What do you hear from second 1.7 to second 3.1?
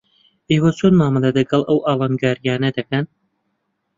ئاڵنگارییانە دەکەن؟